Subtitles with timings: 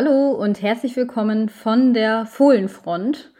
[0.00, 3.32] Hallo und herzlich willkommen von der Fohlenfront,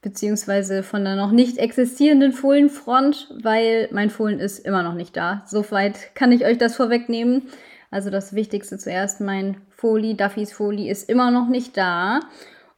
[0.00, 5.42] beziehungsweise von der noch nicht existierenden Fohlenfront, weil mein Fohlen ist immer noch nicht da.
[5.44, 7.42] Soweit kann ich euch das vorwegnehmen.
[7.90, 12.20] Also das Wichtigste zuerst, mein Foli, Duffys Foli ist immer noch nicht da.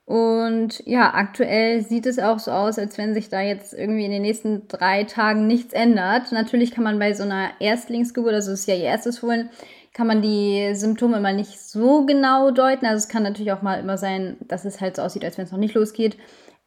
[0.06, 4.10] Und ja, aktuell sieht es auch so aus, als wenn sich da jetzt irgendwie in
[4.10, 6.32] den nächsten drei Tagen nichts ändert.
[6.32, 9.50] Natürlich kann man bei so einer Erstlingsgeburt, also es ist ja ihr erstes Fohlen,
[9.92, 12.86] kann man die Symptome immer nicht so genau deuten.
[12.86, 15.44] Also es kann natürlich auch mal immer sein, dass es halt so aussieht, als wenn
[15.46, 16.16] es noch nicht losgeht.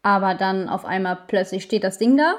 [0.02, 2.36] Aber dann auf einmal plötzlich steht das Ding da.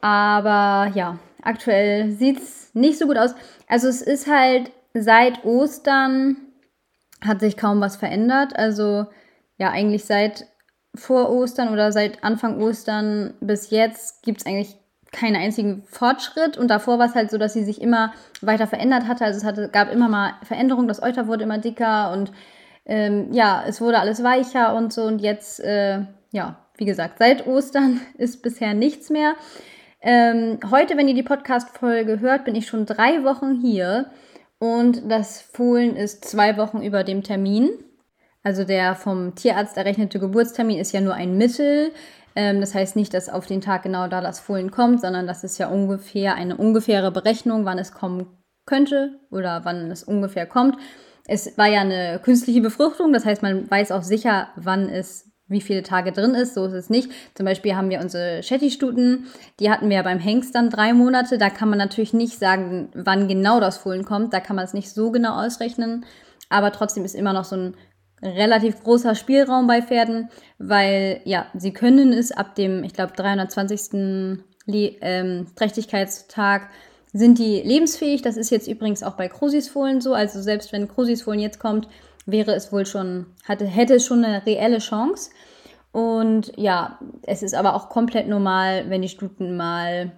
[0.00, 3.34] Aber ja, aktuell sieht es nicht so gut aus.
[3.68, 6.36] Also es ist halt seit Ostern
[7.24, 8.54] hat sich kaum was verändert.
[8.56, 9.06] Also
[9.58, 10.46] ja, eigentlich seit
[10.94, 14.76] vor Ostern oder seit Anfang Ostern bis jetzt gibt es eigentlich
[15.14, 16.58] keinen einzigen Fortschritt.
[16.58, 18.12] Und davor war es halt so, dass sie sich immer
[18.42, 19.24] weiter verändert hatte.
[19.24, 22.32] Also es hatte, gab immer mal Veränderungen, das Euter wurde immer dicker und
[22.86, 25.04] ähm, ja, es wurde alles weicher und so.
[25.04, 26.00] Und jetzt, äh,
[26.32, 29.34] ja, wie gesagt, seit Ostern ist bisher nichts mehr.
[30.02, 34.10] Ähm, heute, wenn ihr die Podcast-Folge hört, bin ich schon drei Wochen hier
[34.58, 37.70] und das Fohlen ist zwei Wochen über dem Termin.
[38.42, 41.92] Also der vom Tierarzt errechnete Geburtstermin ist ja nur ein Mittel.
[42.36, 45.44] Ähm, das heißt nicht, dass auf den Tag genau da das Fohlen kommt, sondern das
[45.44, 48.26] ist ja ungefähr eine ungefähre Berechnung, wann es kommen
[48.66, 50.76] könnte oder wann es ungefähr kommt.
[51.26, 55.60] Es war ja eine künstliche Befruchtung, das heißt, man weiß auch sicher, wann es wie
[55.60, 57.10] viele Tage drin ist, so ist es nicht.
[57.34, 59.26] Zum Beispiel haben wir unsere Shetty-Stuten,
[59.60, 61.36] die hatten wir ja beim Hengst dann drei Monate.
[61.36, 64.32] Da kann man natürlich nicht sagen, wann genau das Fohlen kommt.
[64.32, 66.06] Da kann man es nicht so genau ausrechnen.
[66.48, 67.76] Aber trotzdem ist immer noch so ein
[68.24, 74.40] relativ großer Spielraum bei Pferden, weil ja, sie können es ab dem, ich glaube, 320.
[74.66, 76.70] Le ähm, Trächtigkeitstag
[77.12, 78.22] sind die lebensfähig.
[78.22, 80.14] Das ist jetzt übrigens auch bei Krusisfohlen so.
[80.14, 81.86] Also selbst wenn Krusisfohlen jetzt kommt,
[82.24, 85.30] wäre es wohl schon, hatte, hätte es schon eine reelle Chance.
[85.92, 90.12] Und ja, es ist aber auch komplett normal, wenn die Stuten mal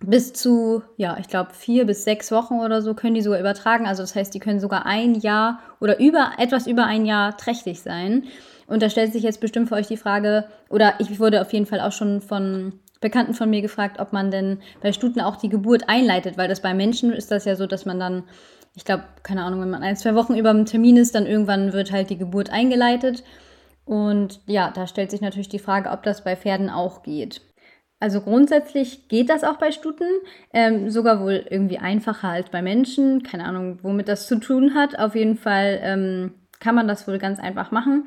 [0.00, 3.86] bis zu, ja, ich glaube, vier bis sechs Wochen oder so können die sogar übertragen.
[3.86, 7.80] Also das heißt, die können sogar ein Jahr oder über etwas über ein Jahr trächtig
[7.80, 8.24] sein.
[8.66, 11.66] Und da stellt sich jetzt bestimmt für euch die Frage, oder ich wurde auf jeden
[11.66, 15.48] Fall auch schon von Bekannten von mir gefragt, ob man denn bei Stuten auch die
[15.48, 18.24] Geburt einleitet, weil das bei Menschen ist das ja so, dass man dann,
[18.74, 21.72] ich glaube, keine Ahnung, wenn man ein, zwei Wochen über dem Termin ist, dann irgendwann
[21.72, 23.24] wird halt die Geburt eingeleitet.
[23.84, 27.40] Und ja, da stellt sich natürlich die Frage, ob das bei Pferden auch geht.
[28.00, 30.06] Also grundsätzlich geht das auch bei Stuten,
[30.52, 33.24] ähm, sogar wohl irgendwie einfacher als bei Menschen.
[33.24, 34.98] Keine Ahnung, womit das zu tun hat.
[34.98, 38.06] Auf jeden Fall ähm, kann man das wohl ganz einfach machen.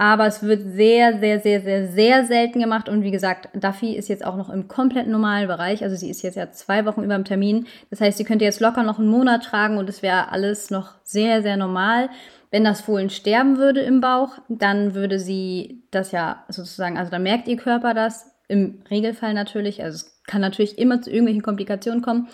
[0.00, 2.88] Aber es wird sehr, sehr, sehr, sehr, sehr selten gemacht.
[2.88, 5.82] Und wie gesagt, Duffy ist jetzt auch noch im komplett normalen Bereich.
[5.82, 7.66] Also sie ist jetzt ja zwei Wochen über dem Termin.
[7.90, 10.94] Das heißt, sie könnte jetzt locker noch einen Monat tragen und es wäre alles noch
[11.02, 12.10] sehr, sehr normal.
[12.50, 17.18] Wenn das Fohlen sterben würde im Bauch, dann würde sie das ja sozusagen, also da
[17.18, 19.82] merkt ihr Körper das, im Regelfall natürlich.
[19.82, 22.28] Also es kann natürlich immer zu irgendwelchen Komplikationen kommen.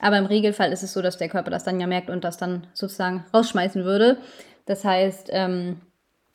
[0.00, 2.36] Aber im Regelfall ist es so, dass der Körper das dann ja merkt und das
[2.36, 4.18] dann sozusagen rausschmeißen würde.
[4.66, 5.80] Das heißt, ähm,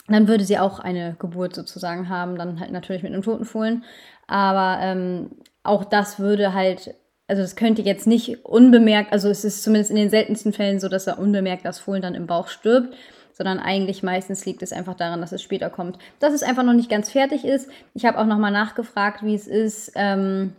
[0.07, 3.83] dann würde sie auch eine Geburt sozusagen haben, dann halt natürlich mit einem toten Fohlen.
[4.27, 5.31] Aber ähm,
[5.63, 6.93] auch das würde halt,
[7.27, 10.89] also es könnte jetzt nicht unbemerkt, also es ist zumindest in den seltensten Fällen so,
[10.89, 12.95] dass er unbemerkt das Fohlen dann im Bauch stirbt
[13.33, 15.97] sondern eigentlich meistens liegt es einfach daran, dass es später kommt.
[16.19, 17.69] Dass es einfach noch nicht ganz fertig ist.
[17.93, 20.53] Ich habe auch nochmal nachgefragt, wie es ist, ähm,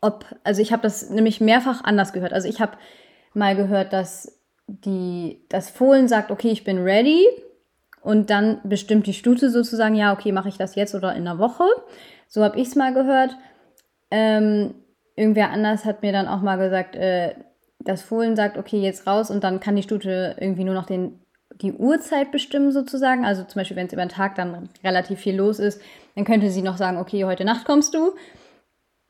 [0.00, 2.34] ob, also ich habe das nämlich mehrfach anders gehört.
[2.34, 2.76] Also ich habe
[3.32, 7.26] mal gehört, dass die, das Fohlen sagt, okay, ich bin ready.
[8.02, 11.38] Und dann bestimmt die Stute sozusagen, ja, okay, mache ich das jetzt oder in einer
[11.38, 11.64] Woche.
[12.28, 13.34] So habe ich es mal gehört.
[14.10, 14.74] Ähm,
[15.16, 17.34] irgendwer anders hat mir dann auch mal gesagt, äh,
[17.80, 21.23] das Fohlen sagt, okay, jetzt raus und dann kann die Stute irgendwie nur noch den
[21.60, 23.24] die Uhrzeit bestimmen sozusagen.
[23.24, 25.80] Also zum Beispiel, wenn es über den Tag dann relativ viel los ist,
[26.14, 28.14] dann könnte sie noch sagen, okay, heute Nacht kommst du.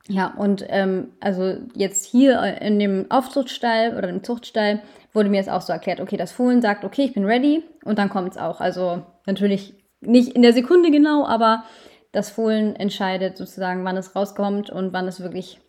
[0.06, 4.82] Ja, und ähm, also jetzt hier in dem Aufzuchtstall oder im Zuchtstall
[5.14, 7.98] wurde mir es auch so erklärt, okay, das Fohlen sagt, okay, ich bin ready und
[7.98, 8.60] dann kommt es auch.
[8.60, 11.64] Also natürlich nicht in der Sekunde genau, aber
[12.12, 15.60] das Fohlen entscheidet sozusagen, wann es rauskommt und wann es wirklich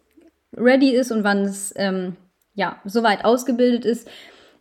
[0.56, 2.18] ready ist und wann es ähm,
[2.54, 4.10] ja soweit ausgebildet ist,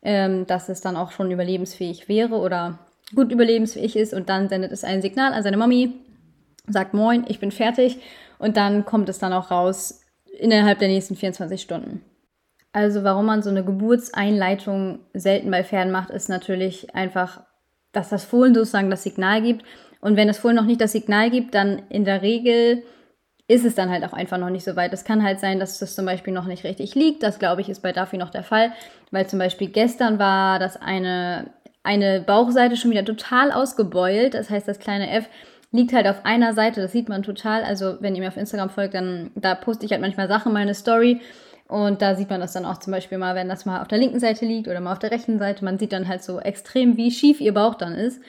[0.04, 2.78] ähm, dass es dann auch schon überlebensfähig wäre oder
[3.14, 5.94] gut überlebensfähig ist und dann sendet es ein Signal an seine Mami,
[6.68, 7.98] sagt Moin, ich bin fertig
[8.38, 10.02] und dann kommt es dann auch raus
[10.38, 12.02] innerhalb der nächsten 24 Stunden.
[12.72, 17.42] Also warum man so eine Geburtseinleitung selten bei Pferden macht, ist natürlich einfach,
[17.92, 19.64] dass das Fohlen sozusagen das Signal gibt.
[20.00, 22.82] Und wenn das Fohlen noch nicht das Signal gibt, dann in der Regel
[23.46, 24.92] ist es dann halt auch einfach noch nicht so weit.
[24.92, 27.22] Es kann halt sein, dass das zum Beispiel noch nicht richtig liegt.
[27.22, 28.72] Das glaube ich ist bei Duffy noch der Fall,
[29.10, 31.50] weil zum Beispiel gestern war das eine
[31.84, 34.34] eine Bauchseite schon wieder total ausgebeult.
[34.34, 35.28] Das heißt, das kleine F
[35.70, 36.80] liegt halt auf einer Seite.
[36.80, 37.62] Das sieht man total.
[37.62, 40.74] Also, wenn ihr mir auf Instagram folgt, dann da poste ich halt manchmal Sachen, meine
[40.74, 41.20] Story.
[41.68, 43.98] Und da sieht man das dann auch zum Beispiel mal, wenn das mal auf der
[43.98, 45.64] linken Seite liegt oder mal auf der rechten Seite.
[45.64, 48.20] Man sieht dann halt so extrem, wie schief ihr Bauch dann ist.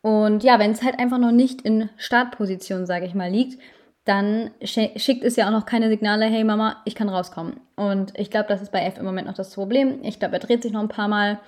[0.00, 3.60] Und ja, wenn es halt einfach noch nicht in Startposition, sage ich mal, liegt,
[4.08, 7.60] dann schickt es ja auch noch keine Signale, hey Mama, ich kann rauskommen.
[7.76, 10.00] Und ich glaube, das ist bei F im Moment noch das Problem.
[10.02, 11.38] Ich glaube, er dreht sich noch ein paar Mal,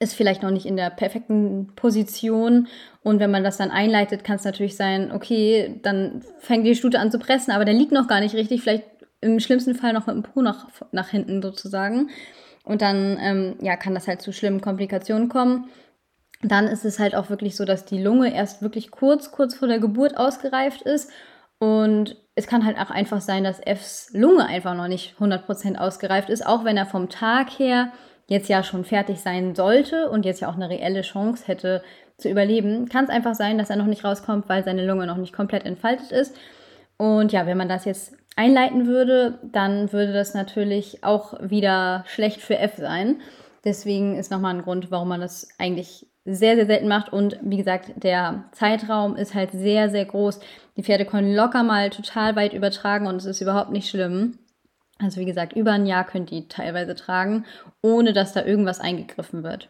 [0.00, 2.66] ist vielleicht noch nicht in der perfekten Position.
[3.04, 6.98] Und wenn man das dann einleitet, kann es natürlich sein, okay, dann fängt die Stute
[6.98, 8.62] an zu pressen, aber der liegt noch gar nicht richtig.
[8.62, 8.82] Vielleicht
[9.20, 12.10] im schlimmsten Fall noch mit dem Po nach, nach hinten sozusagen.
[12.64, 15.68] Und dann ähm, ja, kann das halt zu schlimmen Komplikationen kommen.
[16.42, 19.68] Dann ist es halt auch wirklich so, dass die Lunge erst wirklich kurz, kurz vor
[19.68, 21.12] der Geburt ausgereift ist
[21.58, 26.30] und es kann halt auch einfach sein, dass Fs Lunge einfach noch nicht 100% ausgereift
[26.30, 27.92] ist, auch wenn er vom Tag her
[28.28, 31.82] jetzt ja schon fertig sein sollte und jetzt ja auch eine reelle Chance hätte
[32.16, 35.16] zu überleben, kann es einfach sein, dass er noch nicht rauskommt, weil seine Lunge noch
[35.16, 36.36] nicht komplett entfaltet ist.
[36.96, 42.40] Und ja, wenn man das jetzt einleiten würde, dann würde das natürlich auch wieder schlecht
[42.40, 43.20] für F sein.
[43.64, 47.12] Deswegen ist nochmal ein Grund, warum man das eigentlich sehr, sehr selten macht.
[47.12, 50.40] Und wie gesagt, der Zeitraum ist halt sehr, sehr groß.
[50.76, 54.38] Die Pferde können locker mal total weit übertragen und es ist überhaupt nicht schlimm.
[54.98, 57.44] Also wie gesagt, über ein Jahr könnt ihr teilweise tragen,
[57.82, 59.68] ohne dass da irgendwas eingegriffen wird.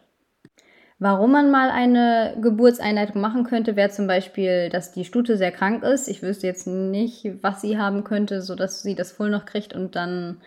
[0.97, 5.83] Warum man mal eine Geburtseinleitung machen könnte, wäre zum Beispiel, dass die Stute sehr krank
[5.83, 6.09] ist.
[6.09, 9.95] Ich wüsste jetzt nicht, was sie haben könnte, sodass sie das voll noch kriegt und
[9.95, 10.41] dann,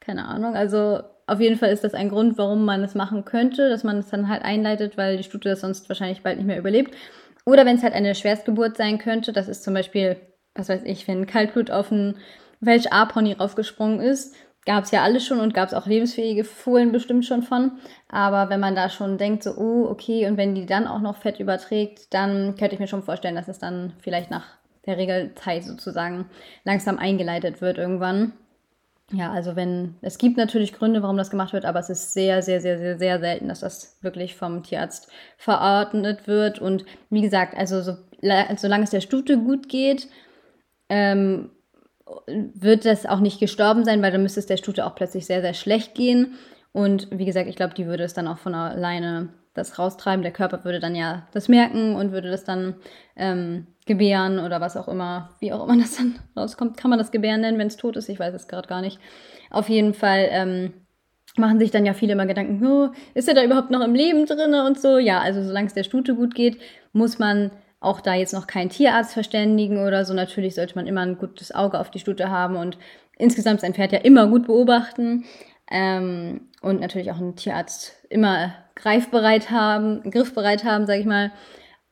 [0.00, 0.56] keine Ahnung.
[0.56, 3.98] Also auf jeden Fall ist das ein Grund, warum man es machen könnte, dass man
[3.98, 6.94] es dann halt einleitet, weil die Stute das sonst wahrscheinlich bald nicht mehr überlebt.
[7.44, 10.16] Oder wenn es halt eine Schwerstgeburt sein könnte, das ist zum Beispiel,
[10.54, 12.16] was weiß ich, wenn Kaltblut auf einen
[12.60, 14.34] Welch A-Pony raufgesprungen ist,
[14.64, 17.72] gab es ja alles schon und gab es auch lebensfähige Fohlen bestimmt schon von.
[18.08, 21.16] Aber wenn man da schon denkt, so, oh, okay, und wenn die dann auch noch
[21.16, 24.44] Fett überträgt, dann könnte ich mir schon vorstellen, dass es dann vielleicht nach
[24.86, 26.26] der Regelzeit sozusagen
[26.64, 28.32] langsam eingeleitet wird irgendwann.
[29.10, 32.40] Ja, also wenn, es gibt natürlich Gründe, warum das gemacht wird, aber es ist sehr,
[32.42, 36.60] sehr, sehr, sehr, sehr selten, dass das wirklich vom Tierarzt verordnet wird.
[36.60, 37.96] Und wie gesagt, also so,
[38.56, 40.08] solange es der Stute gut geht,
[40.88, 41.50] ähm,
[42.26, 45.42] wird das auch nicht gestorben sein, weil dann müsste es der Stute auch plötzlich sehr,
[45.42, 46.34] sehr schlecht gehen.
[46.72, 50.22] Und wie gesagt, ich glaube, die würde es dann auch von alleine das raustreiben.
[50.22, 52.76] Der Körper würde dann ja das merken und würde das dann
[53.16, 56.76] ähm, gebären oder was auch immer, wie auch immer das dann rauskommt.
[56.76, 58.08] Kann man das gebären nennen, wenn es tot ist?
[58.08, 58.98] Ich weiß es gerade gar nicht.
[59.50, 60.72] Auf jeden Fall ähm,
[61.36, 64.26] machen sich dann ja viele immer Gedanken, oh, ist er da überhaupt noch im Leben
[64.26, 64.98] drin und so.
[64.98, 66.58] Ja, also solange es der Stute gut geht,
[66.92, 67.50] muss man
[67.80, 70.14] auch da jetzt noch keinen Tierarzt verständigen oder so.
[70.14, 72.78] Natürlich sollte man immer ein gutes Auge auf die Stute haben und
[73.18, 75.24] insgesamt sein Pferd ja immer gut beobachten.
[75.70, 81.32] Ähm, und natürlich auch einen Tierarzt immer greifbereit haben, griffbereit haben, sage ich mal.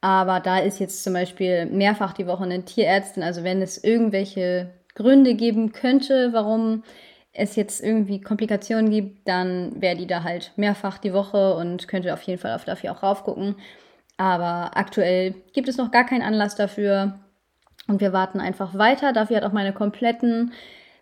[0.00, 3.22] Aber da ist jetzt zum Beispiel mehrfach die Woche eine Tierärztin.
[3.22, 6.82] Also wenn es irgendwelche Gründe geben könnte, warum
[7.32, 12.12] es jetzt irgendwie Komplikationen gibt, dann wäre die da halt mehrfach die Woche und könnte
[12.12, 13.56] auf jeden Fall auf dafür auch raufgucken.
[14.16, 17.20] Aber aktuell gibt es noch gar keinen Anlass dafür.
[17.88, 19.12] Und wir warten einfach weiter.
[19.12, 20.52] Dafür hat auch meine kompletten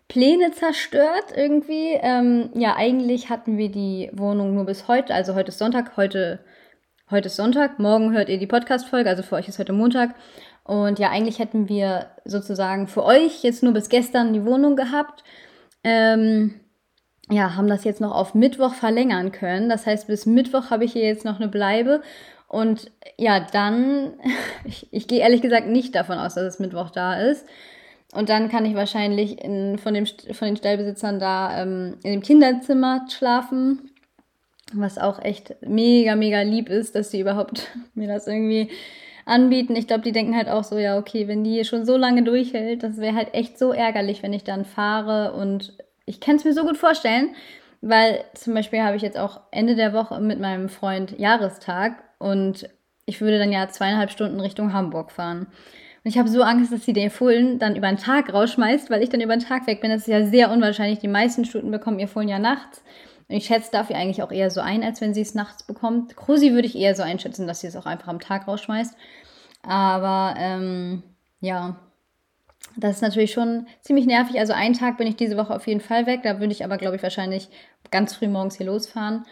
[0.07, 1.93] Pläne zerstört irgendwie.
[2.01, 5.13] Ähm, ja, eigentlich hatten wir die Wohnung nur bis heute.
[5.13, 5.97] Also heute ist Sonntag.
[5.97, 6.39] Heute,
[7.11, 7.79] heute ist Sonntag.
[7.79, 9.09] Morgen hört ihr die Podcast-Folge.
[9.09, 10.13] Also für euch ist heute Montag.
[10.63, 15.23] Und ja, eigentlich hätten wir sozusagen für euch jetzt nur bis gestern die Wohnung gehabt.
[15.83, 16.59] Ähm,
[17.29, 19.69] ja, haben das jetzt noch auf Mittwoch verlängern können.
[19.69, 22.01] Das heißt, bis Mittwoch habe ich hier jetzt noch eine Bleibe.
[22.47, 24.13] Und ja, dann,
[24.65, 27.45] ich, ich gehe ehrlich gesagt nicht davon aus, dass es Mittwoch da ist.
[28.13, 32.21] Und dann kann ich wahrscheinlich in, von, dem, von den Stallbesitzern da ähm, in dem
[32.21, 33.91] Kinderzimmer schlafen.
[34.73, 38.69] Was auch echt mega, mega lieb ist, dass sie überhaupt mir das irgendwie
[39.25, 39.75] anbieten.
[39.75, 42.83] Ich glaube, die denken halt auch so, ja, okay, wenn die schon so lange durchhält,
[42.83, 45.33] das wäre halt echt so ärgerlich, wenn ich dann fahre.
[45.33, 47.35] Und ich kann es mir so gut vorstellen,
[47.81, 52.67] weil zum Beispiel habe ich jetzt auch Ende der Woche mit meinem Freund Jahrestag und
[53.05, 55.47] ich würde dann ja zweieinhalb Stunden Richtung Hamburg fahren.
[56.03, 59.03] Und ich habe so Angst, dass sie den Fohlen dann über den Tag rausschmeißt, weil
[59.03, 59.91] ich dann über den Tag weg bin.
[59.91, 60.99] Das ist ja sehr unwahrscheinlich.
[60.99, 62.83] Die meisten Stunden bekommen ihr Fohlen ja nachts.
[63.29, 66.17] Ich schätze dafür eigentlich auch eher so ein, als wenn sie es nachts bekommt.
[66.17, 68.95] Krusi würde ich eher so einschätzen, dass sie es auch einfach am Tag rausschmeißt.
[69.61, 71.03] Aber ähm,
[71.39, 71.75] ja,
[72.75, 74.39] das ist natürlich schon ziemlich nervig.
[74.39, 76.21] Also einen Tag bin ich diese Woche auf jeden Fall weg.
[76.23, 77.49] Da würde ich aber, glaube ich, wahrscheinlich
[77.91, 79.25] ganz früh morgens hier losfahren.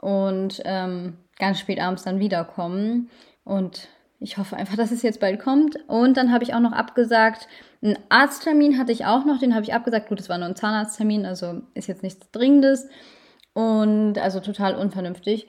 [0.00, 3.08] Und ähm, ganz spät abends dann wiederkommen.
[3.44, 3.88] Und
[4.20, 5.76] ich hoffe einfach, dass es jetzt bald kommt.
[5.88, 7.48] Und dann habe ich auch noch abgesagt,
[7.80, 10.10] einen Arzttermin hatte ich auch noch, den habe ich abgesagt.
[10.10, 12.88] Gut, es war nur ein Zahnarzttermin, also ist jetzt nichts Dringendes.
[13.58, 15.48] Und also total unvernünftig.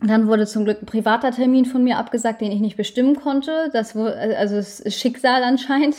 [0.00, 3.70] Dann wurde zum Glück ein privater Termin von mir abgesagt, den ich nicht bestimmen konnte.
[3.72, 5.96] Das also es ist Schicksal anscheinend.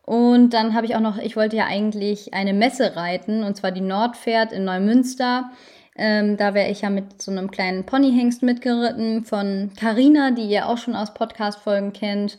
[0.00, 3.70] Und dann habe ich auch noch, ich wollte ja eigentlich eine Messe reiten, und zwar
[3.70, 5.50] die Nordpferd in Neumünster.
[5.94, 10.68] Ähm, da wäre ich ja mit so einem kleinen Ponyhengst mitgeritten von Carina, die ihr
[10.70, 12.38] auch schon aus Podcast-Folgen kennt.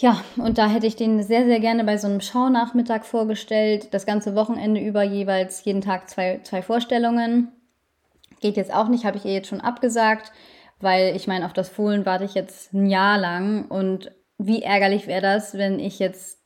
[0.00, 3.92] Ja, und da hätte ich den sehr, sehr gerne bei so einem Schaunachmittag vorgestellt.
[3.92, 7.52] Das ganze Wochenende über jeweils jeden Tag zwei, zwei Vorstellungen.
[8.40, 10.32] Geht jetzt auch nicht, habe ich ihr jetzt schon abgesagt,
[10.80, 13.66] weil ich meine, auf das Fohlen warte ich jetzt ein Jahr lang.
[13.66, 16.38] Und wie ärgerlich wäre das, wenn ich jetzt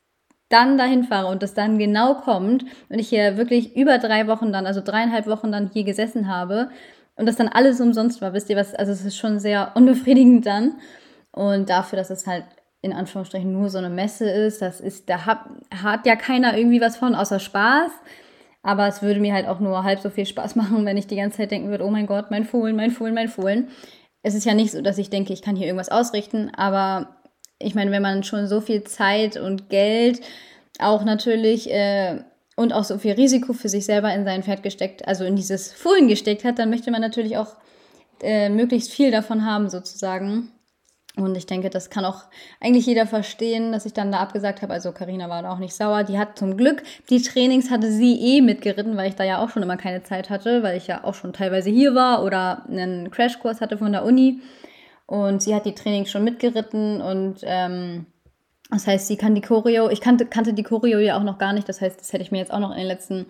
[0.48, 4.52] dann dahin fahre und das dann genau kommt und ich hier wirklich über drei Wochen
[4.52, 6.70] dann, also dreieinhalb Wochen dann hier gesessen habe
[7.14, 10.44] und das dann alles umsonst war, wisst ihr was, also es ist schon sehr unbefriedigend
[10.44, 10.74] dann.
[11.30, 12.44] Und dafür, dass es halt
[12.84, 15.38] in Anführungsstrichen nur so eine Messe ist, das ist, da hat,
[15.74, 17.90] hat ja keiner irgendwie was von, außer Spaß.
[18.62, 21.16] Aber es würde mir halt auch nur halb so viel Spaß machen, wenn ich die
[21.16, 23.68] ganze Zeit denken würde, oh mein Gott, mein Fohlen, mein Fohlen, mein Fohlen.
[24.22, 27.16] Es ist ja nicht so, dass ich denke, ich kann hier irgendwas ausrichten, aber
[27.58, 30.20] ich meine, wenn man schon so viel Zeit und Geld
[30.78, 32.22] auch natürlich äh,
[32.56, 35.72] und auch so viel Risiko für sich selber in sein Pferd gesteckt, also in dieses
[35.72, 37.56] Fohlen gesteckt hat, dann möchte man natürlich auch
[38.22, 40.50] äh, möglichst viel davon haben, sozusagen.
[41.16, 42.22] Und ich denke, das kann auch
[42.60, 44.72] eigentlich jeder verstehen, dass ich dann da abgesagt habe.
[44.72, 46.02] Also Karina war da auch nicht sauer.
[46.02, 49.48] Die hat zum Glück, die Trainings hatte sie eh mitgeritten, weil ich da ja auch
[49.48, 53.12] schon immer keine Zeit hatte, weil ich ja auch schon teilweise hier war oder einen
[53.12, 54.40] Crashkurs hatte von der Uni.
[55.06, 58.06] Und sie hat die Trainings schon mitgeritten und ähm,
[58.70, 59.90] das heißt, sie kann die Choreo.
[59.90, 61.68] Ich kannte, kannte die Choreo ja auch noch gar nicht.
[61.68, 63.26] Das heißt, das hätte ich mir jetzt auch noch in den letzten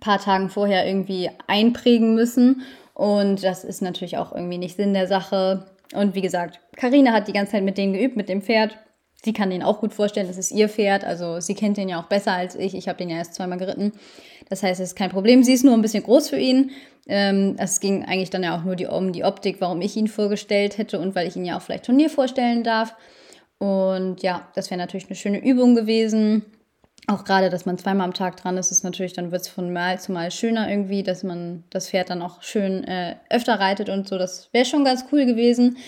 [0.00, 2.62] paar Tagen vorher irgendwie einprägen müssen.
[2.94, 5.66] Und das ist natürlich auch irgendwie nicht Sinn der Sache.
[5.94, 8.76] Und wie gesagt, Karina hat die ganze Zeit mit denen geübt, mit dem Pferd.
[9.24, 11.04] Sie kann den auch gut vorstellen, das ist ihr Pferd.
[11.04, 12.74] Also sie kennt den ja auch besser als ich.
[12.74, 13.92] Ich habe den ja erst zweimal geritten.
[14.48, 15.42] Das heißt, es ist kein Problem.
[15.42, 16.70] Sie ist nur ein bisschen groß für ihn.
[17.08, 20.08] Ähm, es ging eigentlich dann ja auch nur die, um die Optik, warum ich ihn
[20.08, 22.94] vorgestellt hätte und weil ich ihn ja auch vielleicht Turnier vorstellen darf.
[23.58, 26.44] Und ja, das wäre natürlich eine schöne Übung gewesen.
[27.10, 29.72] Auch gerade, dass man zweimal am Tag dran ist, ist natürlich, dann wird es von
[29.72, 33.88] Mal zu Mal schöner irgendwie, dass man das Pferd dann auch schön äh, öfter reitet
[33.88, 34.18] und so.
[34.18, 35.78] Das wäre schon ganz cool gewesen.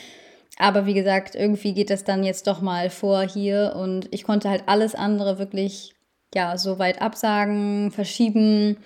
[0.59, 4.49] Aber wie gesagt, irgendwie geht das dann jetzt doch mal vor hier und ich konnte
[4.49, 5.95] halt alles andere wirklich,
[6.35, 8.79] ja, so weit absagen, verschieben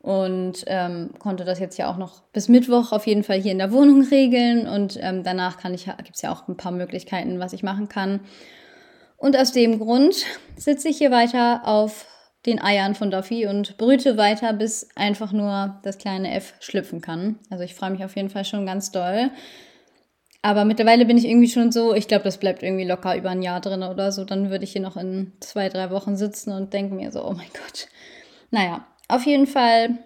[0.00, 3.58] und ähm, konnte das jetzt ja auch noch bis Mittwoch auf jeden Fall hier in
[3.58, 7.40] der Wohnung regeln und ähm, danach kann ich gibt es ja auch ein paar Möglichkeiten,
[7.40, 8.20] was ich machen kann.
[9.24, 10.16] Und aus dem Grund
[10.54, 12.04] sitze ich hier weiter auf
[12.44, 17.38] den Eiern von Duffy und brüte weiter, bis einfach nur das kleine F schlüpfen kann.
[17.48, 19.30] Also ich freue mich auf jeden Fall schon ganz doll.
[20.42, 23.40] Aber mittlerweile bin ich irgendwie schon so, ich glaube, das bleibt irgendwie locker über ein
[23.40, 24.26] Jahr drin oder so.
[24.26, 27.32] Dann würde ich hier noch in zwei, drei Wochen sitzen und denke mir so, oh
[27.32, 27.88] mein Gott.
[28.50, 30.00] Naja, auf jeden Fall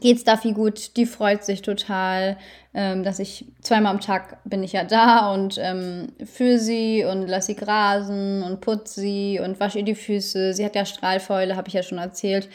[0.00, 0.96] geht's Duffy gut.
[0.96, 2.36] Die freut sich total,
[2.74, 7.26] ähm, dass ich zweimal am Tag bin ich ja da und ähm, für sie und
[7.26, 10.54] lass sie grasen und putze sie und wasche ihr die Füße.
[10.54, 12.48] Sie hat ja Strahlfäule, habe ich ja schon erzählt.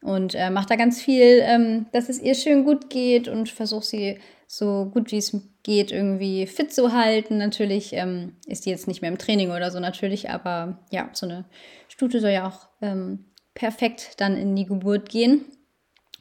[0.00, 3.84] Und äh, macht da ganz viel, ähm, dass es ihr schön gut geht und versuche
[3.84, 7.36] sie so gut wie es geht irgendwie fit zu halten.
[7.38, 11.26] Natürlich ähm, ist die jetzt nicht mehr im Training oder so natürlich, aber ja, so
[11.26, 11.44] eine
[11.88, 15.44] Stute soll ja auch ähm, perfekt dann in die Geburt gehen.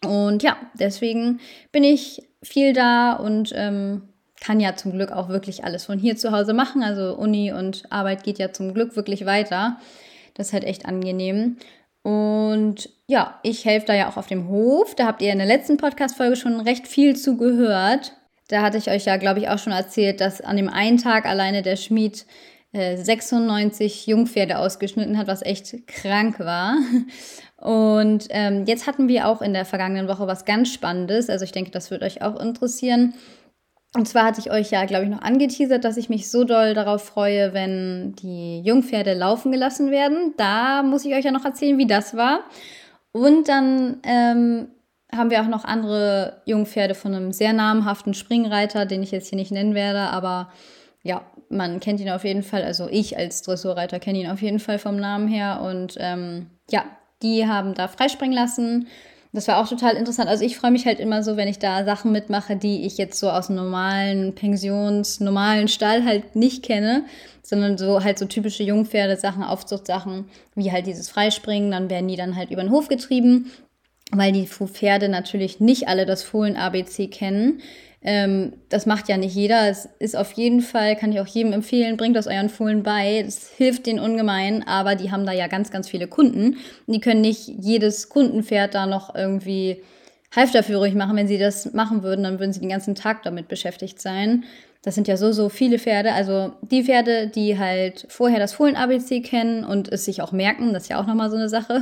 [0.04, 1.40] Und ja, deswegen
[1.72, 6.16] bin ich viel da und ähm, kann ja zum Glück auch wirklich alles von hier
[6.16, 6.84] zu Hause machen.
[6.84, 9.78] Also Uni und Arbeit geht ja zum Glück wirklich weiter.
[10.36, 11.58] Das ist halt echt angenehm.
[12.04, 14.96] Und ja, ich helfe da ja auch auf dem Hof.
[14.96, 18.14] Da habt ihr in der letzten Podcast-Folge schon recht viel zu gehört.
[18.48, 21.26] Da hatte ich euch ja, glaube ich, auch schon erzählt, dass an dem einen Tag
[21.26, 22.26] alleine der Schmied
[22.74, 26.78] 96 äh, Jungpferde ausgeschnitten hat, was echt krank war.
[27.58, 31.30] Und ähm, jetzt hatten wir auch in der vergangenen Woche was ganz Spannendes.
[31.30, 33.14] Also ich denke, das wird euch auch interessieren.
[33.96, 36.74] Und zwar hatte ich euch ja, glaube ich, noch angeteasert, dass ich mich so doll
[36.74, 40.34] darauf freue, wenn die Jungpferde laufen gelassen werden.
[40.38, 42.42] Da muss ich euch ja noch erzählen, wie das war.
[43.12, 44.68] Und dann ähm,
[45.16, 49.38] haben wir auch noch andere Jungpferde von einem sehr namhaften Springreiter, den ich jetzt hier
[49.38, 50.52] nicht nennen werde, aber
[51.04, 54.60] ja, man kennt ihn auf jeden Fall, also ich als Dressurreiter kenne ihn auf jeden
[54.60, 56.84] Fall vom Namen her und ähm, ja,
[57.22, 58.88] die haben da freispringen lassen.
[59.34, 60.30] Das war auch total interessant.
[60.30, 63.20] Also ich freue mich halt immer so, wenn ich da Sachen mitmache, die ich jetzt
[63.20, 67.04] so aus normalen Pensions, normalen Stall halt nicht kenne,
[67.44, 71.72] sondern so halt so typische Jungpferde-Sachen, Aufzuchtsachen, wie halt dieses Freispringen.
[71.72, 73.52] Dann werden die dann halt über den Hof getrieben,
[74.12, 77.62] weil die Pferde natürlich nicht alle das Fohlen-ABC kennen.
[78.10, 79.68] Ähm, das macht ja nicht jeder.
[79.68, 83.20] Es ist auf jeden Fall, kann ich auch jedem empfehlen, bringt das euren Fohlen bei.
[83.20, 86.56] Es hilft denen ungemein, aber die haben da ja ganz, ganz viele Kunden.
[86.86, 89.82] Und die können nicht jedes Kundenpferd da noch irgendwie
[90.34, 91.18] halfterführig machen.
[91.18, 94.46] Wenn sie das machen würden, dann würden sie den ganzen Tag damit beschäftigt sein.
[94.84, 96.14] Das sind ja so, so viele Pferde.
[96.14, 100.84] Also die Pferde, die halt vorher das Fohlen-ABC kennen und es sich auch merken, das
[100.84, 101.82] ist ja auch nochmal so eine Sache,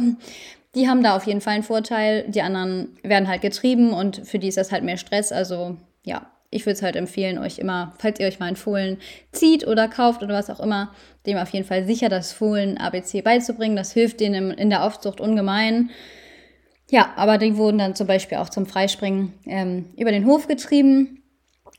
[0.73, 2.25] die haben da auf jeden Fall einen Vorteil.
[2.29, 5.31] Die anderen werden halt getrieben und für die ist das halt mehr Stress.
[5.31, 8.97] Also ja, ich würde es halt empfehlen, euch immer, falls ihr euch mal ein Fohlen
[9.33, 10.93] zieht oder kauft oder was auch immer,
[11.25, 13.75] dem auf jeden Fall sicher das Fohlen ABC beizubringen.
[13.75, 15.89] Das hilft denen in der Aufzucht ungemein.
[16.89, 21.23] Ja, aber die wurden dann zum Beispiel auch zum Freispringen ähm, über den Hof getrieben.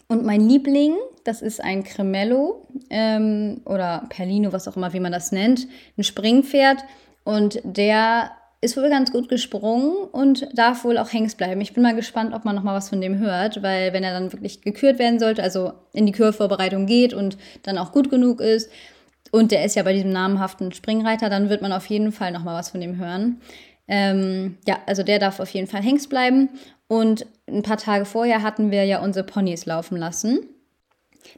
[0.09, 5.13] Und mein Liebling, das ist ein Cremello ähm, oder Perlino, was auch immer, wie man
[5.13, 5.67] das nennt,
[5.97, 6.85] ein Springpferd.
[7.25, 11.61] Und der ist wohl ganz gut gesprungen und darf wohl auch hängs bleiben.
[11.61, 14.13] Ich bin mal gespannt, ob man noch mal was von dem hört, weil wenn er
[14.13, 18.41] dann wirklich gekürt werden sollte, also in die Kürvorbereitung geht und dann auch gut genug
[18.41, 18.71] ist
[19.31, 22.45] und der ist ja bei diesem namhaften Springreiter, dann wird man auf jeden Fall noch
[22.45, 23.41] mal was von dem hören.
[23.89, 26.49] Ähm, ja, also der darf auf jeden Fall hängs bleiben
[26.89, 30.41] und ein paar Tage vorher hatten wir ja unsere Ponys laufen lassen.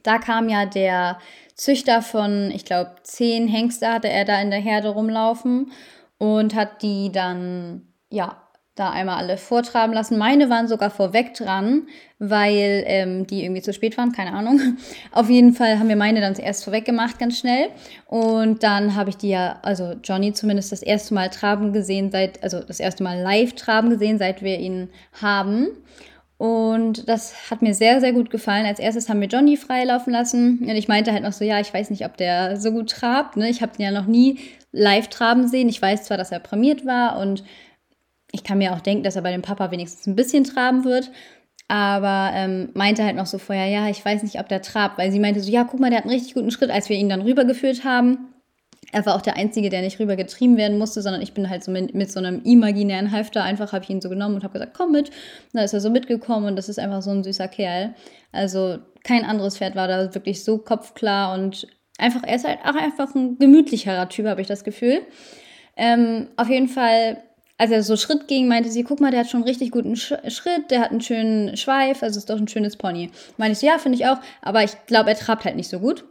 [0.02, 1.18] Da kam ja der
[1.56, 5.72] Züchter von, ich glaube, zehn Hengste hatte er da in der Herde rumlaufen
[6.18, 8.42] und hat die dann, ja,
[8.78, 10.18] da einmal alle vortraben lassen.
[10.18, 14.60] Meine waren sogar vorweg dran, weil ähm, die irgendwie zu spät waren, keine Ahnung.
[15.12, 17.68] Auf jeden Fall haben wir meine dann zuerst vorweg gemacht, ganz schnell.
[18.06, 22.42] Und dann habe ich die ja, also Johnny zumindest das erste Mal traben gesehen, seit,
[22.42, 25.68] also das erste Mal live traben gesehen, seit wir ihn haben.
[26.36, 28.64] Und das hat mir sehr, sehr gut gefallen.
[28.64, 30.60] Als erstes haben wir Johnny freilaufen lassen.
[30.60, 33.36] Und ich meinte halt noch so, ja, ich weiß nicht, ob der so gut trabt.
[33.36, 33.50] Ne?
[33.50, 34.38] Ich habe ihn ja noch nie
[34.72, 35.68] live traben sehen.
[35.68, 37.44] Ich weiß zwar, dass er prämiert war und
[38.32, 41.10] ich kann mir auch denken, dass er bei dem Papa wenigstens ein bisschen traben wird.
[41.68, 45.12] Aber ähm, meinte halt noch so vorher, ja, ich weiß nicht, ob der trabt, weil
[45.12, 47.10] sie meinte so, ja, guck mal, der hat einen richtig guten Schritt, als wir ihn
[47.10, 48.34] dann rübergeführt haben.
[48.90, 51.62] Er war auch der Einzige, der nicht rüber getrieben werden musste, sondern ich bin halt
[51.62, 54.54] so mit, mit so einem imaginären Halfter einfach, habe ich ihn so genommen und habe
[54.54, 55.10] gesagt, komm mit.
[55.10, 55.14] Und
[55.54, 57.94] da ist er so mitgekommen und das ist einfach so ein süßer Kerl.
[58.32, 61.66] Also kein anderes Pferd war da wirklich so kopfklar und
[61.98, 65.02] einfach, er ist halt auch einfach ein gemütlicherer Typ, habe ich das Gefühl.
[65.76, 67.22] Ähm, auf jeden Fall,
[67.58, 69.96] als er so Schritt ging, meinte sie, guck mal, der hat schon einen richtig guten
[69.96, 73.10] Sch Schritt, der hat einen schönen Schweif, also ist doch ein schönes Pony.
[73.36, 76.04] Meinte ich ja, finde ich auch, aber ich glaube, er trabt halt nicht so gut.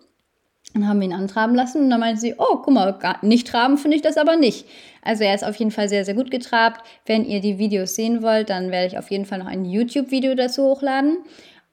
[0.74, 3.78] Dann haben wir ihn antraben lassen und dann meinte sie, oh, guck mal, nicht traben
[3.78, 4.66] finde ich das aber nicht.
[5.02, 6.86] Also er ist auf jeden Fall sehr, sehr gut getrabt.
[7.06, 10.36] Wenn ihr die Videos sehen wollt, dann werde ich auf jeden Fall noch ein YouTube-Video
[10.36, 11.20] dazu hochladen.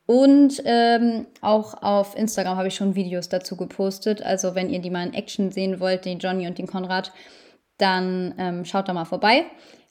[0.06, 4.22] Und ähm, auch auf Instagram habe ich schon Videos dazu gepostet.
[4.22, 7.12] Also wenn ihr die mal in Action sehen wollt, den Johnny und den Konrad,
[7.78, 9.46] dann ähm, schaut da mal vorbei.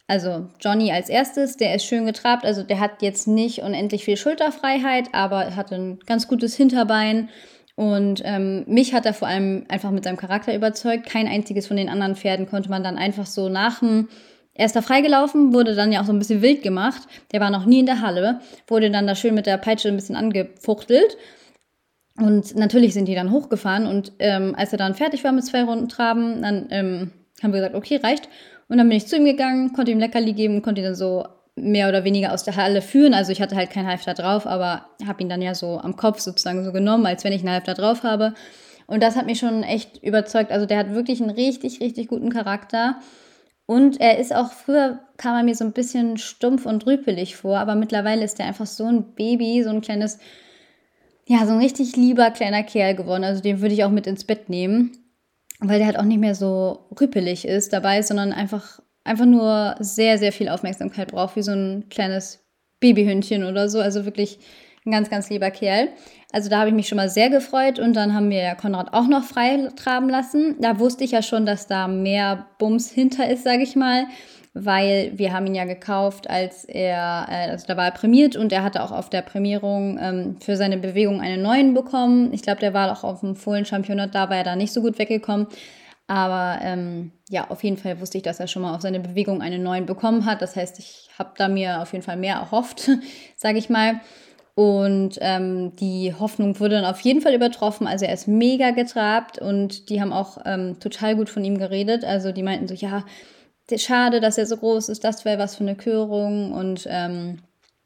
[0.07, 2.45] Also Johnny als erstes, der ist schön getrabt.
[2.45, 7.29] Also der hat jetzt nicht unendlich viel Schulterfreiheit, aber hat ein ganz gutes Hinterbein.
[7.75, 11.07] Und ähm, mich hat er vor allem einfach mit seinem Charakter überzeugt.
[11.07, 14.09] Kein einziges von den anderen Pferden konnte man dann einfach so nach dem
[14.55, 17.01] er ist da freigelaufen, wurde dann ja auch so ein bisschen wild gemacht.
[17.31, 19.95] Der war noch nie in der Halle, wurde dann da schön mit der Peitsche ein
[19.95, 21.17] bisschen angefuchtelt.
[22.17, 23.87] Und natürlich sind die dann hochgefahren.
[23.87, 27.11] Und ähm, als er dann fertig war mit zwei Runden Traben, dann ähm,
[27.41, 28.29] haben wir gesagt, okay, reicht.
[28.67, 31.25] Und dann bin ich zu ihm gegangen, konnte ihm Leckerli geben, konnte ihn dann so
[31.55, 33.13] mehr oder weniger aus der Halle führen.
[33.13, 36.19] Also ich hatte halt kein Halfter drauf, aber habe ihn dann ja so am Kopf
[36.19, 38.33] sozusagen so genommen, als wenn ich einen Halfter drauf habe.
[38.85, 40.51] Und das hat mich schon echt überzeugt.
[40.51, 42.97] Also der hat wirklich einen richtig, richtig guten Charakter.
[43.65, 47.57] Und er ist auch, früher kam er mir so ein bisschen stumpf und rüpelig vor,
[47.57, 50.19] aber mittlerweile ist er einfach so ein Baby, so ein kleines,
[51.27, 53.23] ja, so ein richtig lieber kleiner Kerl geworden.
[53.23, 54.97] Also den würde ich auch mit ins Bett nehmen,
[55.59, 60.17] weil der halt auch nicht mehr so rüpelig ist dabei, sondern einfach einfach nur sehr,
[60.17, 62.39] sehr viel Aufmerksamkeit braucht, wie so ein kleines
[62.79, 63.79] Babyhündchen oder so.
[63.79, 64.39] Also wirklich
[64.85, 65.89] ein ganz, ganz lieber Kerl.
[66.31, 68.93] Also da habe ich mich schon mal sehr gefreut und dann haben wir ja Konrad
[68.93, 70.55] auch noch frei traben lassen.
[70.59, 74.07] Da wusste ich ja schon, dass da mehr Bums hinter ist, sage ich mal,
[74.53, 78.51] weil wir haben ihn ja gekauft, als er, äh, also da war er prämiert und
[78.51, 82.33] er hatte auch auf der Prämierung ähm, für seine Bewegung einen neuen bekommen.
[82.33, 84.99] Ich glaube, der war auch auf dem Fohlen-Championat, da war er da nicht so gut
[84.99, 85.47] weggekommen.
[86.07, 89.41] Aber ähm, ja, auf jeden Fall wusste ich, dass er schon mal auf seine Bewegung
[89.41, 90.41] einen neuen bekommen hat.
[90.41, 92.89] Das heißt, ich habe da mir auf jeden Fall mehr erhofft,
[93.35, 94.01] sage ich mal.
[94.55, 97.87] Und ähm, die Hoffnung wurde dann auf jeden Fall übertroffen.
[97.87, 102.05] Also er ist mega getrabt und die haben auch ähm, total gut von ihm geredet.
[102.05, 103.03] Also die meinten so, ja,
[103.77, 106.51] schade, dass er so groß ist, das wäre was für eine Körung.
[106.51, 107.39] Und ähm,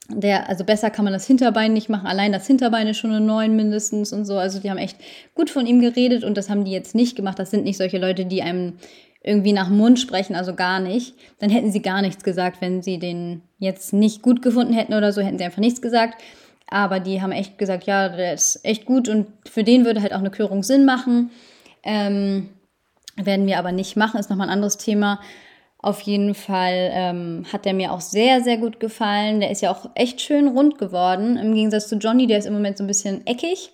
[0.10, 2.08] der, also besser kann man das Hinterbein nicht machen.
[2.08, 4.38] Allein das Hinterbein ist schon eine 9 mindestens und so.
[4.38, 4.97] Also die haben echt
[5.36, 7.39] gut von ihm geredet und das haben die jetzt nicht gemacht.
[7.39, 8.73] Das sind nicht solche Leute, die einem
[9.23, 11.15] irgendwie nach Mund sprechen, also gar nicht.
[11.39, 15.12] Dann hätten sie gar nichts gesagt, wenn sie den jetzt nicht gut gefunden hätten oder
[15.12, 16.21] so, hätten sie einfach nichts gesagt.
[16.69, 20.13] Aber die haben echt gesagt, ja, der ist echt gut und für den würde halt
[20.13, 21.32] auch eine Körung Sinn machen.
[21.84, 22.49] Ähm,
[23.15, 25.19] werden wir aber nicht machen, ist nochmal ein anderes Thema.
[25.80, 29.39] Auf jeden Fall ähm, hat der mir auch sehr, sehr gut gefallen.
[29.39, 31.38] Der ist ja auch echt schön rund geworden.
[31.38, 33.71] Im Gegensatz zu Johnny, der ist im Moment so ein bisschen eckig.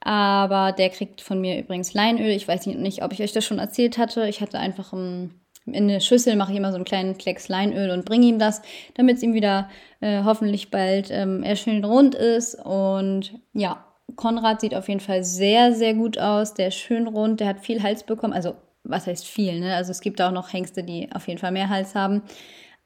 [0.00, 2.30] Aber der kriegt von mir übrigens Leinöl.
[2.30, 4.28] Ich weiß nicht, ob ich euch das schon erzählt hatte.
[4.28, 5.30] Ich hatte einfach im,
[5.74, 8.62] in eine Schüssel, mache ich immer so einen kleinen Klecks Leinöl und bringe ihm das,
[8.94, 9.68] damit es ihm wieder
[10.00, 12.54] äh, hoffentlich bald ähm, er schön rund ist.
[12.54, 13.84] Und ja,
[14.16, 16.54] Konrad sieht auf jeden Fall sehr, sehr gut aus.
[16.54, 18.32] Der ist schön rund, der hat viel Hals bekommen.
[18.32, 18.54] Also,
[18.84, 19.74] was heißt viel, ne?
[19.74, 22.22] Also, es gibt auch noch Hengste, die auf jeden Fall mehr Hals haben.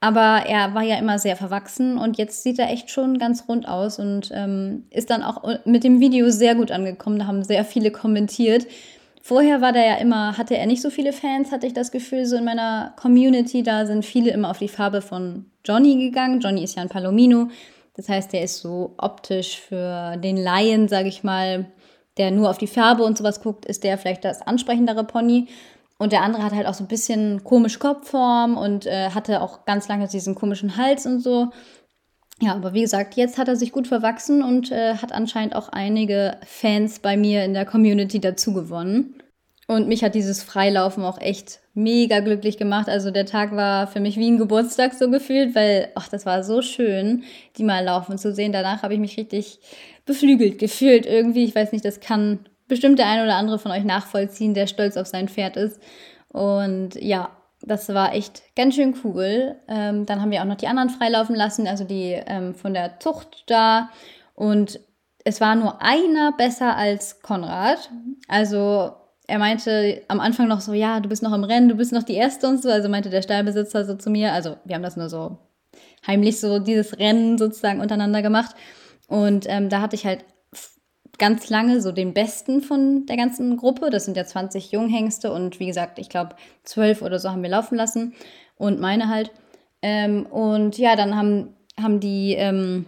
[0.03, 3.69] Aber er war ja immer sehr verwachsen und jetzt sieht er echt schon ganz rund
[3.69, 7.21] aus und ähm, ist dann auch mit dem Video sehr gut angekommen.
[7.21, 8.67] Da haben sehr viele kommentiert.
[9.25, 12.27] Vorher war der ja immer, hatte er nicht so viele Fans, hatte ich das Gefühl,
[12.27, 13.63] so in meiner Community.
[13.63, 16.41] Da sind viele immer auf die Farbe von Johnny gegangen.
[16.41, 17.49] Johnny ist ja ein Palomino.
[17.95, 21.67] Das heißt, der ist so optisch für den Laien, sage ich mal,
[22.17, 25.47] der nur auf die Farbe und sowas guckt, ist der vielleicht das ansprechendere Pony.
[25.99, 29.65] Und der andere hat halt auch so ein bisschen komische Kopfform und äh, hatte auch
[29.67, 31.53] ganz lange diesen komischen Hals und so.
[32.43, 35.69] Ja, aber wie gesagt, jetzt hat er sich gut verwachsen und äh, hat anscheinend auch
[35.69, 39.15] einige Fans bei mir in der Community dazu gewonnen.
[39.69, 42.89] Und mich hat dieses Freilaufen auch echt mega glücklich gemacht.
[42.89, 46.43] Also der Tag war für mich wie ein Geburtstag so gefühlt, weil, ach, das war
[46.43, 47.23] so schön,
[47.59, 48.51] die mal laufen zu sehen.
[48.51, 49.61] Danach habe ich mich richtig
[50.05, 51.45] beflügelt gefühlt irgendwie.
[51.45, 54.97] Ich weiß nicht, das kann bestimmt der ein oder andere von euch nachvollziehen, der stolz
[54.97, 55.81] auf sein Pferd ist.
[56.33, 57.31] Und ja,
[57.65, 59.57] das war echt ganz schön cool.
[59.69, 62.99] Ähm, dann haben wir auch noch die anderen freilaufen lassen, also die ähm, von der
[63.01, 63.91] Zucht da.
[64.35, 64.81] Und
[65.25, 67.91] es war nur einer besser als Konrad.
[68.29, 68.93] Also
[69.27, 72.03] er meinte am Anfang noch so, ja, du bist noch im Rennen, du bist noch
[72.03, 72.71] die Erste und so.
[72.71, 74.33] Also meinte der Stallbesitzer so zu mir.
[74.33, 75.39] Also wir haben das nur so
[76.07, 78.57] heimlich so dieses Rennen sozusagen untereinander gemacht.
[79.07, 80.25] Und ähm, da hatte ich halt
[81.23, 83.91] ganz lange so den besten von der ganzen Gruppe.
[83.91, 87.49] Das sind ja 20 Junghengste und wie gesagt, ich glaube, 12 oder so haben wir
[87.49, 88.13] laufen lassen
[88.57, 89.31] und meine halt.
[89.83, 92.87] Ähm, und ja, dann haben, haben die ähm,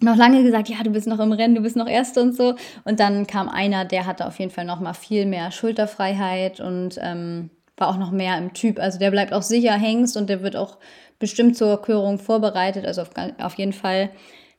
[0.00, 2.56] noch lange gesagt, ja, du bist noch im Rennen, du bist noch Erste und so.
[2.84, 6.98] Und dann kam einer, der hatte auf jeden Fall noch mal viel mehr Schulterfreiheit und
[7.00, 8.78] ähm, war auch noch mehr im Typ.
[8.78, 10.76] Also der bleibt auch sicher Hengst und der wird auch
[11.18, 14.10] bestimmt zur Körung vorbereitet, also auf, auf jeden Fall.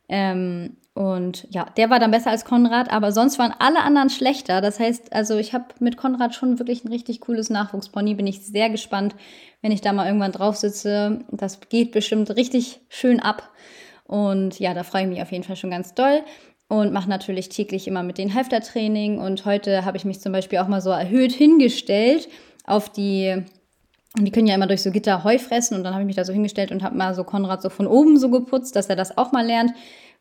[0.10, 4.62] Ähm, und ja, der war dann besser als Konrad, aber sonst waren alle anderen schlechter.
[4.62, 8.14] Das heißt, also ich habe mit Konrad schon wirklich ein richtig cooles Nachwuchspony.
[8.14, 9.16] Bin ich sehr gespannt,
[9.62, 11.22] wenn ich da mal irgendwann drauf sitze.
[11.32, 13.50] Das geht bestimmt richtig schön ab.
[14.06, 16.22] Und ja, da freue ich mich auf jeden Fall schon ganz doll
[16.68, 19.18] und mache natürlich täglich immer mit den Halftertraining.
[19.18, 22.30] Und heute habe ich mich zum Beispiel auch mal so erhöht hingestellt
[22.66, 23.44] auf die,
[24.16, 25.76] und die können ja immer durch so Gitter Heu fressen.
[25.76, 27.88] Und dann habe ich mich da so hingestellt und habe mal so Konrad so von
[27.88, 29.72] oben so geputzt, dass er das auch mal lernt.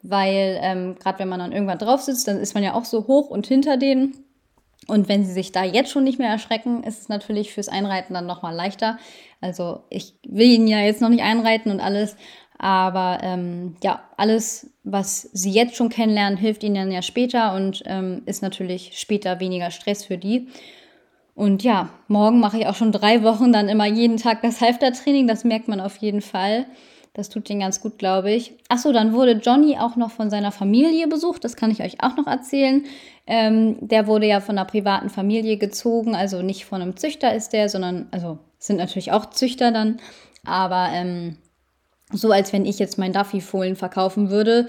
[0.02, 3.06] Weil ähm, gerade wenn man dann irgendwann drauf sitzt, dann ist man ja auch so
[3.06, 4.24] hoch und hinter denen.
[4.88, 8.14] Und wenn sie sich da jetzt schon nicht mehr erschrecken, ist es natürlich fürs Einreiten
[8.14, 8.98] dann nochmal leichter.
[9.40, 12.16] Also ich will ihn ja jetzt noch nicht einreiten und alles,
[12.58, 17.82] aber ähm, ja, alles, was sie jetzt schon kennenlernen, hilft ihnen dann ja später und
[17.86, 20.48] ähm, ist natürlich später weniger Stress für die.
[21.34, 25.26] Und ja, morgen mache ich auch schon drei Wochen dann immer jeden Tag das Halfter-Training.
[25.26, 26.66] Das merkt man auf jeden Fall.
[27.14, 28.55] Das tut den ganz gut, glaube ich.
[28.68, 31.44] Achso, dann wurde Johnny auch noch von seiner Familie besucht.
[31.44, 32.85] Das kann ich euch auch noch erzählen.
[33.27, 36.14] Ähm, der wurde ja von einer privaten Familie gezogen.
[36.14, 39.98] Also nicht von einem Züchter ist der, sondern, also sind natürlich auch Züchter dann.
[40.46, 41.37] Aber ähm,
[42.12, 44.68] so als wenn ich jetzt mein Duffy-Fohlen verkaufen würde.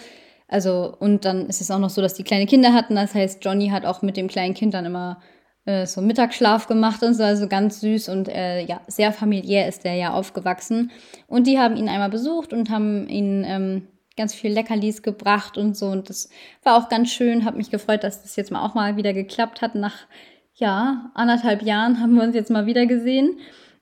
[0.49, 2.95] Also, und dann ist es auch noch so, dass die kleine Kinder hatten.
[2.95, 5.21] Das heißt, Johnny hat auch mit dem kleinen Kind dann immer
[5.65, 9.83] äh, so Mittagsschlaf gemacht und so, also ganz süß und äh, ja, sehr familiär ist
[9.83, 10.91] der ja aufgewachsen.
[11.27, 15.75] Und die haben ihn einmal besucht und haben ihn ähm, ganz viel Leckerlis gebracht und
[15.75, 15.87] so.
[15.87, 16.29] Und das
[16.63, 17.45] war auch ganz schön.
[17.45, 19.75] Hab mich gefreut, dass das jetzt mal auch mal wieder geklappt hat.
[19.75, 19.95] Nach
[20.55, 23.39] ja, anderthalb Jahren haben wir uns jetzt mal wieder gesehen.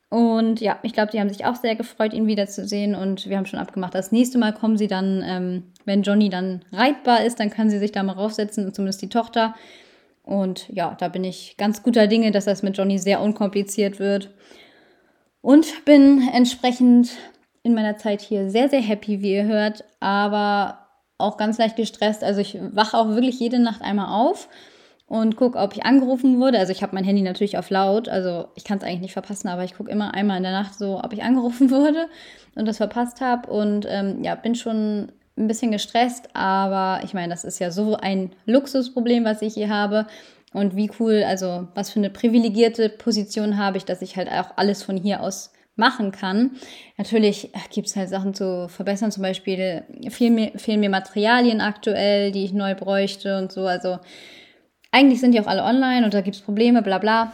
[0.10, 2.96] Und ja, ich glaube, die haben sich auch sehr gefreut, ihn wiederzusehen.
[2.96, 6.63] Und wir haben schon abgemacht, das nächste Mal kommen sie dann, ähm, wenn Johnny dann
[6.72, 9.56] reitbar ist, dann kann sie sich da mal raufsetzen, zumindest die Tochter.
[10.23, 14.31] Und ja, da bin ich ganz guter Dinge, dass das mit Johnny sehr unkompliziert wird.
[15.41, 17.12] Und bin entsprechend
[17.63, 22.23] in meiner Zeit hier sehr, sehr happy, wie ihr hört, aber auch ganz leicht gestresst.
[22.23, 24.47] Also ich wache auch wirklich jede Nacht einmal auf
[25.07, 26.57] und gucke, ob ich angerufen wurde.
[26.57, 29.49] Also ich habe mein Handy natürlich auf laut, also ich kann es eigentlich nicht verpassen,
[29.49, 32.07] aber ich gucke immer einmal in der Nacht so, ob ich angerufen wurde
[32.55, 33.51] und das verpasst habe.
[33.51, 37.97] Und ähm, ja, bin schon ein bisschen gestresst, aber ich meine, das ist ja so
[37.97, 40.08] ein Luxusproblem, was ich hier habe.
[40.54, 44.58] Und wie cool, also was für eine privilegierte Position habe ich, dass ich halt auch
[44.58, 46.51] alles von hier aus machen kann.
[46.97, 52.32] Natürlich gibt es halt Sachen zu verbessern, zum Beispiel fehlen mir, fehlen mir Materialien aktuell,
[52.32, 53.65] die ich neu bräuchte und so.
[53.65, 53.99] Also
[54.91, 57.32] eigentlich sind die auch alle online und da gibt es Probleme, bla bla.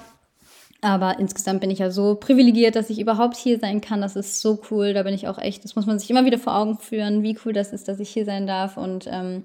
[0.81, 4.01] Aber insgesamt bin ich ja so privilegiert, dass ich überhaupt hier sein kann.
[4.01, 4.93] Das ist so cool.
[4.93, 7.37] Da bin ich auch echt, das muss man sich immer wieder vor Augen führen, wie
[7.45, 9.43] cool das ist, dass ich hier sein darf und ähm,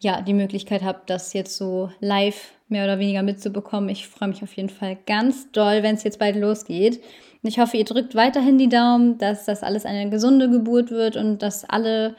[0.00, 3.90] ja, die Möglichkeit habe, das jetzt so live mehr oder weniger mitzubekommen.
[3.90, 6.96] Ich freue mich auf jeden Fall ganz doll, wenn es jetzt bald losgeht.
[7.42, 11.16] Und ich hoffe, ihr drückt weiterhin die Daumen, dass das alles eine gesunde Geburt wird
[11.16, 12.16] und dass alle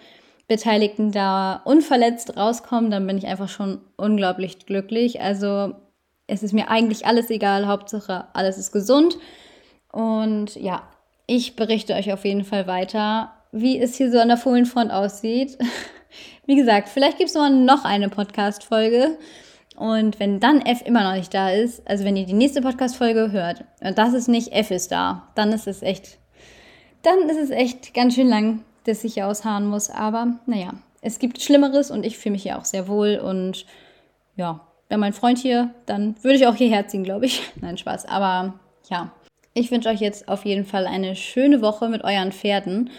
[0.48, 2.91] Beteiligten da unverletzt rauskommen.
[2.91, 5.22] Dann bin ich einfach schon unglaublich glücklich.
[5.22, 5.74] Also
[6.32, 9.17] es ist mir eigentlich alles egal, Hauptsache alles ist gesund.
[9.91, 10.84] Und ja,
[11.28, 15.58] ich berichte euch auf jeden Fall weiter, wie es hier so an der Fohlenfront aussieht.
[16.46, 19.17] Wie gesagt, vielleicht gibt es noch eine Podcast-Folge.
[19.76, 23.32] Und wenn dann F immer noch nicht da ist, also wenn ihr die nächste Podcast-Folge
[23.32, 26.17] hört und das ist nicht F ist da, dann ist es echt,
[27.02, 29.89] dann ist es echt ganz schön lang, dass ich hier ausharren muss.
[29.89, 33.65] Aber naja, es gibt Schlimmeres und ich fühle mich hier auch sehr wohl und
[34.36, 37.41] ja, wäre mein Freund hier, dann würde ich auch hierher ziehen, glaube ich.
[37.62, 38.06] Nein, Spaß.
[38.06, 38.56] Aber
[38.89, 39.12] ja,
[39.54, 42.89] ich wünsche euch jetzt auf jeden Fall eine schöne Woche mit euren Pferden.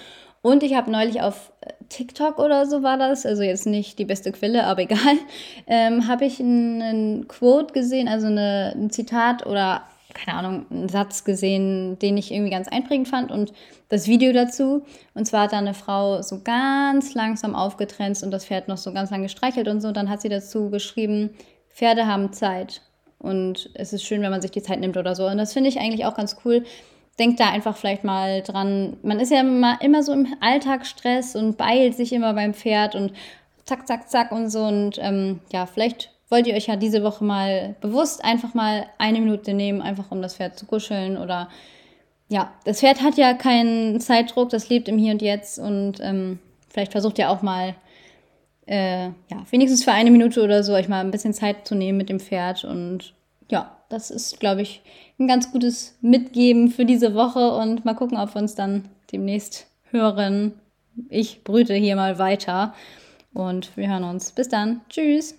[0.41, 4.07] Und ich habe neulich auf äh, TikTok oder so war das, also jetzt nicht die
[4.07, 5.19] beste Quelle, aber egal,
[5.67, 9.83] ähm, habe ich einen Quote gesehen, also eine, ein Zitat oder
[10.15, 13.53] keine Ahnung, einen Satz gesehen, den ich irgendwie ganz einprägend fand und
[13.89, 14.83] das Video dazu.
[15.15, 18.93] Und zwar hat da eine Frau so ganz langsam aufgetrennt und das Pferd noch so
[18.93, 19.89] ganz lang gestreichelt und so.
[19.89, 21.31] Und dann hat sie dazu geschrieben,
[21.73, 22.83] Pferde haben Zeit.
[23.19, 25.27] Und es ist schön, wenn man sich die Zeit nimmt oder so.
[25.27, 26.65] Und das finde ich eigentlich auch ganz cool.
[27.19, 28.97] Denkt da einfach vielleicht mal dran.
[29.03, 33.13] Man ist ja immer, immer so im Alltagsstress und beilt sich immer beim Pferd und
[33.65, 34.65] zack, zack, zack und so.
[34.65, 39.21] Und ähm, ja, vielleicht wollt ihr euch ja diese Woche mal bewusst einfach mal eine
[39.21, 41.49] Minute nehmen, einfach um das Pferd zu kuscheln oder
[42.29, 46.39] ja, das Pferd hat ja keinen Zeitdruck, das lebt im Hier und Jetzt und ähm,
[46.71, 47.75] vielleicht versucht ihr auch mal
[48.67, 51.99] äh, ja, wenigstens für eine Minute oder so euch mal ein bisschen Zeit zu nehmen
[51.99, 52.65] mit dem Pferd.
[52.65, 53.15] Und
[53.51, 54.83] ja, das ist, glaube ich,
[55.19, 57.55] ein ganz gutes Mitgeben für diese Woche.
[57.55, 60.55] Und mal gucken, ob wir uns dann demnächst hören.
[61.09, 62.75] Ich brüte hier mal weiter.
[63.35, 64.33] Und wir hören uns.
[64.33, 64.83] Bis dann.
[64.89, 65.37] Tschüss.